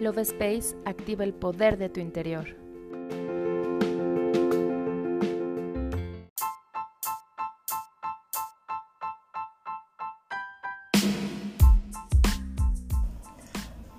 [0.00, 2.56] Love Space activa el poder de tu interior.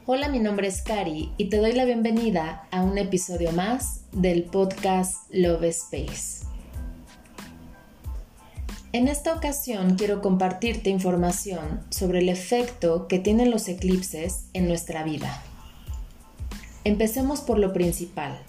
[0.07, 4.46] Hola, mi nombre es Cari y te doy la bienvenida a un episodio más del
[4.46, 6.47] podcast Love Space.
[8.92, 15.04] En esta ocasión quiero compartirte información sobre el efecto que tienen los eclipses en nuestra
[15.04, 15.43] vida.
[16.84, 18.40] Empecemos por lo principal.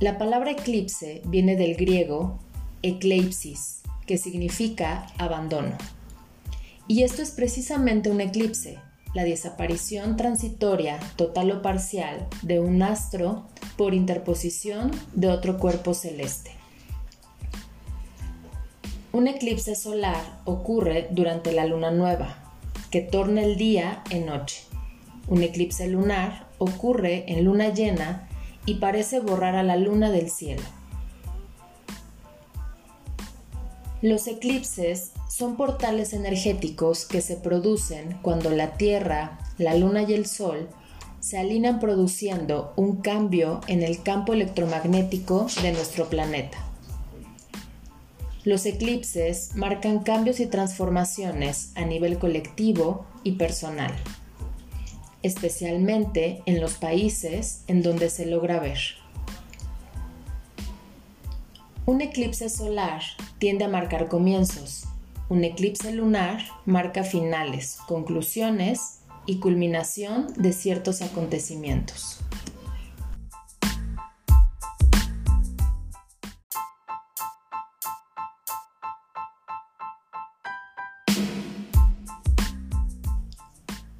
[0.00, 2.38] La palabra eclipse viene del griego
[2.82, 5.76] ecleipsis, que significa abandono.
[6.88, 8.78] Y esto es precisamente un eclipse,
[9.12, 13.44] la desaparición transitoria, total o parcial, de un astro
[13.76, 16.52] por interposición de otro cuerpo celeste.
[19.12, 22.36] Un eclipse solar ocurre durante la luna nueva,
[22.90, 24.62] que torna el día en noche.
[25.28, 28.28] Un eclipse lunar ocurre en luna llena
[28.64, 30.62] y parece borrar a la luna del cielo.
[34.02, 40.26] Los eclipses son portales energéticos que se producen cuando la Tierra, la Luna y el
[40.26, 40.68] Sol
[41.20, 46.58] se alinean produciendo un cambio en el campo electromagnético de nuestro planeta.
[48.44, 53.92] Los eclipses marcan cambios y transformaciones a nivel colectivo y personal,
[55.26, 58.78] especialmente en los países en donde se logra ver.
[61.84, 63.02] Un eclipse solar
[63.38, 64.86] tiende a marcar comienzos,
[65.28, 72.20] un eclipse lunar marca finales, conclusiones y culminación de ciertos acontecimientos.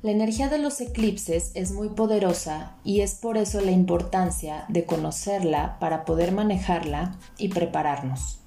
[0.07, 4.85] La energía de los eclipses es muy poderosa y es por eso la importancia de
[4.85, 8.39] conocerla para poder manejarla y prepararnos.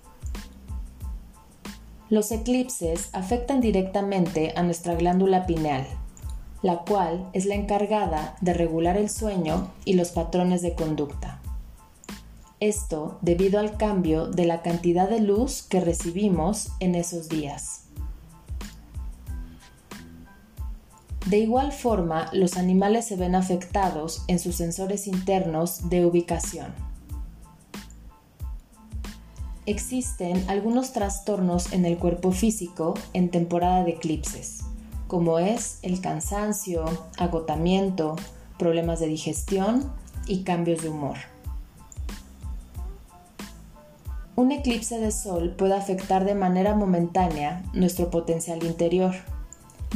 [2.10, 5.86] Los eclipses afectan directamente a nuestra glándula pineal,
[6.62, 11.42] la cual es la encargada de regular el sueño y los patrones de conducta.
[12.62, 17.89] Esto debido al cambio de la cantidad de luz que recibimos en esos días.
[21.30, 26.74] De igual forma, los animales se ven afectados en sus sensores internos de ubicación.
[29.68, 34.62] Existen algunos trastornos en el cuerpo físico en temporada de eclipses,
[35.06, 36.86] como es el cansancio,
[37.20, 38.16] agotamiento,
[38.58, 39.94] problemas de digestión
[40.26, 41.18] y cambios de humor.
[44.36, 49.14] Un eclipse de sol puede afectar de manera momentánea nuestro potencial interior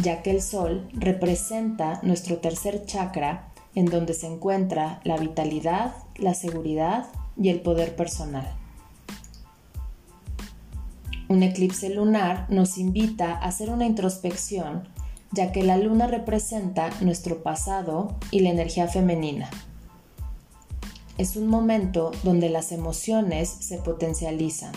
[0.01, 6.33] ya que el Sol representa nuestro tercer chakra en donde se encuentra la vitalidad, la
[6.33, 8.47] seguridad y el poder personal.
[11.27, 14.87] Un eclipse lunar nos invita a hacer una introspección,
[15.31, 19.49] ya que la luna representa nuestro pasado y la energía femenina.
[21.17, 24.73] Es un momento donde las emociones se potencializan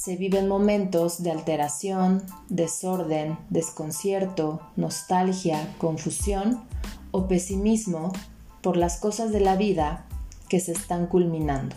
[0.00, 6.64] se viven momentos de alteración, desorden, desconcierto, nostalgia, confusión
[7.10, 8.10] o pesimismo
[8.62, 10.06] por las cosas de la vida
[10.48, 11.76] que se están culminando.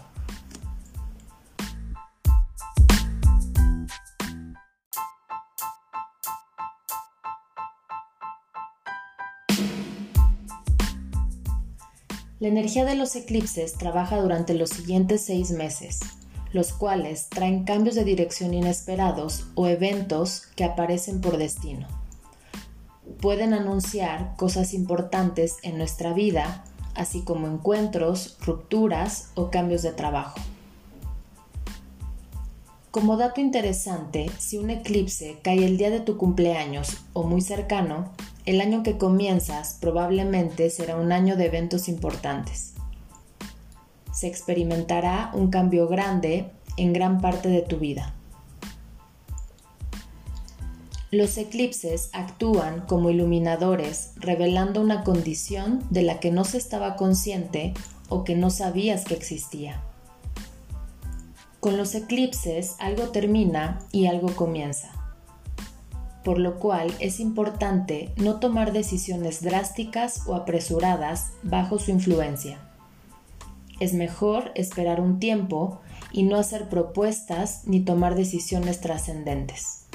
[12.40, 16.00] La energía de los eclipses trabaja durante los siguientes seis meses,
[16.54, 21.88] los cuales traen cambios de dirección inesperados o eventos que aparecen por destino.
[23.20, 30.40] Pueden anunciar cosas importantes en nuestra vida, así como encuentros, rupturas o cambios de trabajo.
[32.92, 38.12] Como dato interesante, si un eclipse cae el día de tu cumpleaños o muy cercano,
[38.46, 42.73] el año que comienzas probablemente será un año de eventos importantes
[44.14, 46.46] se experimentará un cambio grande
[46.78, 48.14] en gran parte de tu vida.
[51.12, 57.74] Los eclipses actúan como iluminadores, revelando una condición de la que no se estaba consciente
[58.10, 59.84] o que no sabías que existía.
[61.60, 64.90] Con los eclipses algo termina y algo comienza,
[66.24, 72.60] por lo cual es importante no tomar decisiones drásticas o apresuradas bajo su influencia
[73.80, 75.82] es mejor esperar un tiempo
[76.12, 79.86] y no hacer propuestas ni tomar decisiones trascendentes.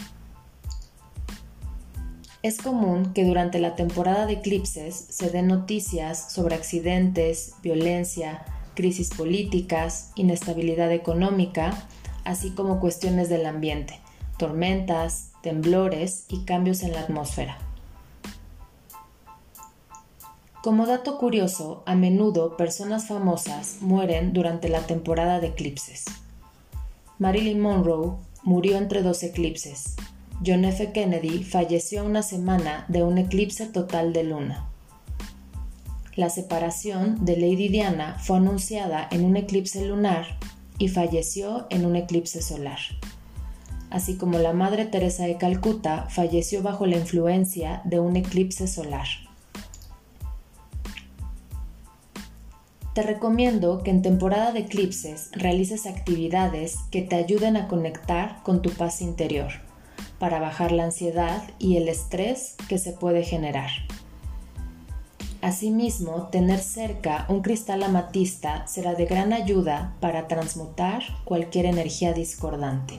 [2.42, 8.44] Es común que durante la temporada de eclipses se den noticias sobre accidentes, violencia,
[8.74, 11.88] crisis políticas, inestabilidad económica,
[12.24, 13.98] así como cuestiones del ambiente,
[14.38, 17.58] tormentas, temblores y cambios en la atmósfera.
[20.68, 26.04] Como dato curioso, a menudo personas famosas mueren durante la temporada de eclipses.
[27.18, 29.96] Marilyn Monroe murió entre dos eclipses.
[30.44, 30.92] John F.
[30.92, 34.68] Kennedy falleció una semana de un eclipse total de luna.
[36.16, 40.36] La separación de Lady Diana fue anunciada en un eclipse lunar
[40.76, 42.80] y falleció en un eclipse solar.
[43.88, 49.06] Así como la Madre Teresa de Calcuta falleció bajo la influencia de un eclipse solar.
[52.98, 58.60] Te recomiendo que en temporada de eclipses realices actividades que te ayuden a conectar con
[58.60, 59.52] tu paz interior,
[60.18, 63.70] para bajar la ansiedad y el estrés que se puede generar.
[65.42, 72.98] Asimismo, tener cerca un cristal amatista será de gran ayuda para transmutar cualquier energía discordante.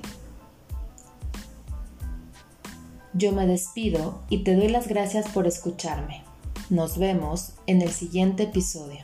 [3.11, 6.23] Yo me despido y te doy las gracias por escucharme.
[6.69, 9.01] Nos vemos en el siguiente episodio.